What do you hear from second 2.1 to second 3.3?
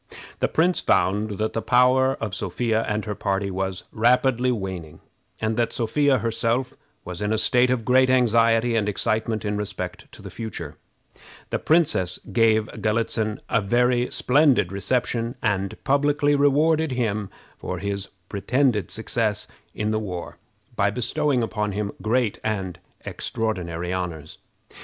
of Sophia and her